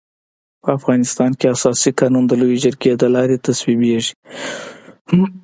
[0.63, 4.13] په افغانستان کي اساسي قانون د لويي جرګي د لاري تصويبيږي.